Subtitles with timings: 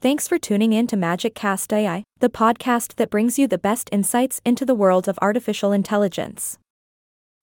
[0.00, 3.88] Thanks for tuning in to Magic Cast AI, the podcast that brings you the best
[3.90, 6.56] insights into the world of artificial intelligence.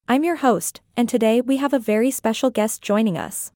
[0.08, 3.52] I'm your host, and today we have a very special guest joining us.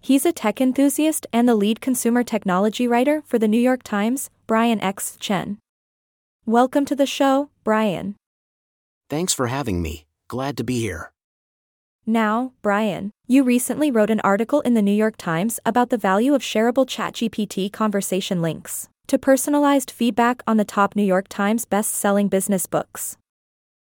[0.00, 4.30] He's a tech enthusiast and the lead consumer technology writer for the New York Times,
[4.48, 5.16] Brian X.
[5.20, 5.58] Chen.
[6.44, 8.16] Welcome to the show, Brian.
[9.08, 10.06] Thanks for having me.
[10.26, 11.12] Glad to be here.
[12.10, 16.32] Now, Brian, you recently wrote an article in the New York Times about the value
[16.32, 22.28] of shareable ChatGPT conversation links to personalized feedback on the top New York Times best-selling
[22.28, 23.18] business books.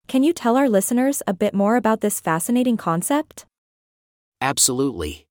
[0.08, 3.46] Can you tell our listeners a bit more about this fascinating concept?
[4.42, 5.28] Absolutely.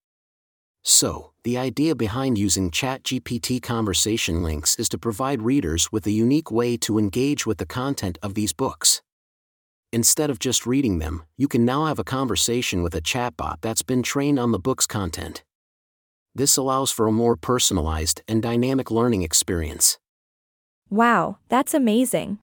[0.84, 6.52] So, the idea behind using ChatGPT conversation links is to provide readers with a unique
[6.52, 9.02] way to engage with the content of these books.
[9.92, 13.82] Instead of just reading them, you can now have a conversation with a chatbot that's
[13.82, 15.42] been trained on the book's content.
[16.34, 19.98] This allows for a more personalized and dynamic learning experience.
[20.90, 22.38] Wow, that's amazing.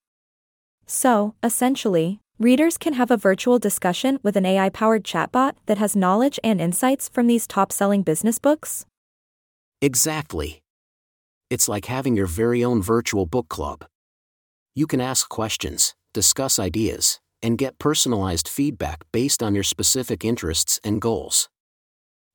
[0.88, 5.95] So, essentially, readers can have a virtual discussion with an AI powered chatbot that has
[5.95, 8.88] knowledge and insights from these top selling business books?
[9.81, 10.64] Exactly.
[11.52, 13.86] It's like having your very own virtual book club.
[14.73, 20.79] You can ask questions, discuss ideas, and get personalized feedback based on your specific interests
[20.83, 21.47] and goals.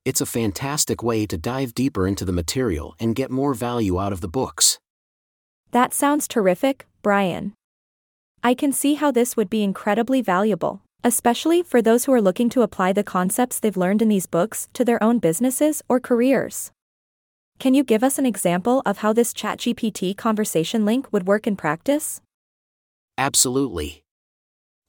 [0.05, 4.13] It's a fantastic way to dive deeper into the material and get more value out
[4.13, 4.79] of the books.
[5.73, 7.55] That sounds terrific, Brian.
[8.45, 12.49] I can see how this would be incredibly valuable, especially for those who are looking
[12.51, 16.71] to apply the concepts they've learned in these books to their own businesses or careers.
[17.59, 21.57] Can you give us an example of how this ChatGPT conversation link would work in
[21.57, 22.21] practice?
[23.19, 24.05] Absolutely.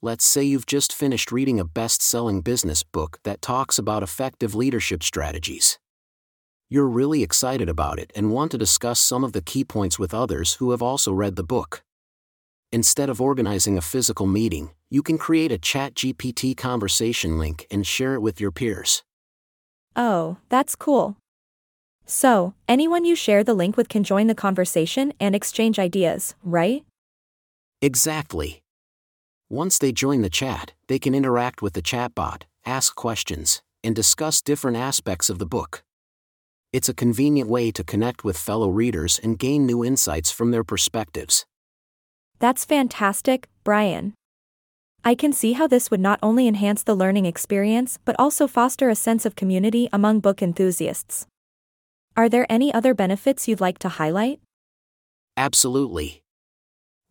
[0.04, 4.52] Let's say you've just finished reading a best selling business book that talks about effective
[4.52, 5.78] leadership strategies.
[6.68, 10.12] You're really excited about it and want to discuss some of the key points with
[10.12, 11.84] others who have also read the book.
[12.72, 18.14] Instead of organizing a physical meeting, you can create a ChatGPT conversation link and share
[18.14, 19.04] it with your peers.
[19.94, 21.16] Oh, that's cool.
[22.06, 26.84] So, anyone you share the link with can join the conversation and exchange ideas, right?
[27.80, 28.62] Exactly.
[29.52, 34.40] Once they join the chat, they can interact with the chatbot, ask questions, and discuss
[34.40, 35.82] different aspects of the book.
[36.72, 40.64] It's a convenient way to connect with fellow readers and gain new insights from their
[40.64, 41.44] perspectives.
[42.38, 44.14] That's fantastic, Brian.
[45.04, 48.88] I can see how this would not only enhance the learning experience but also foster
[48.88, 51.26] a sense of community among book enthusiasts.
[52.16, 54.40] Are there any other benefits you'd like to highlight?
[55.36, 56.21] Absolutely.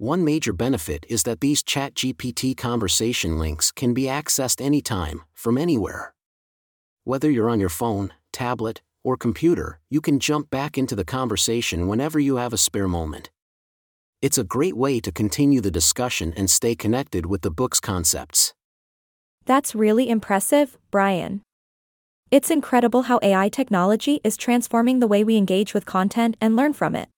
[0.01, 6.15] One major benefit is that these ChatGPT conversation links can be accessed anytime, from anywhere.
[7.03, 11.87] Whether you're on your phone, tablet, or computer, you can jump back into the conversation
[11.87, 13.29] whenever you have a spare moment.
[14.23, 18.55] It's a great way to continue the discussion and stay connected with the book's concepts.
[19.45, 21.43] That's really impressive, Brian.
[22.31, 26.73] It's incredible how AI technology is transforming the way we engage with content and learn
[26.73, 27.09] from it.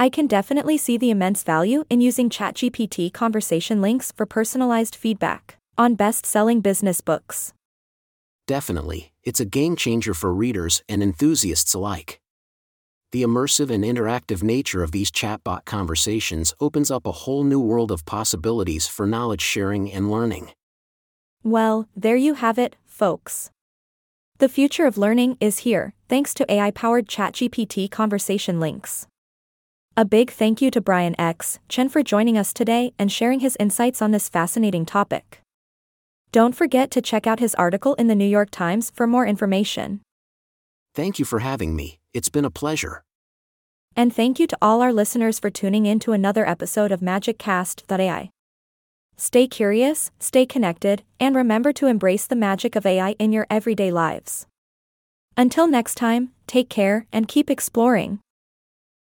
[0.00, 5.58] I can definitely see the immense value in using ChatGPT conversation links for personalized feedback
[5.76, 7.52] on best selling business books.
[8.46, 12.18] Definitely, it's a game changer for readers and enthusiasts alike.
[13.12, 17.92] The immersive and interactive nature of these chatbot conversations opens up a whole new world
[17.92, 20.48] of possibilities for knowledge sharing and learning.
[21.44, 23.50] Well, there you have it, folks.
[24.38, 29.06] The future of learning is here, thanks to AI powered ChatGPT conversation links.
[30.00, 31.58] A big thank you to Brian X.
[31.68, 35.42] Chen for joining us today and sharing his insights on this fascinating topic.
[36.32, 40.00] Don't forget to check out his article in the New York Times for more information.
[40.94, 43.02] Thank you for having me, it's been a pleasure.
[43.94, 48.30] And thank you to all our listeners for tuning in to another episode of MagicCast.ai.
[49.18, 53.90] Stay curious, stay connected, and remember to embrace the magic of AI in your everyday
[53.90, 54.46] lives.
[55.36, 58.20] Until next time, take care and keep exploring.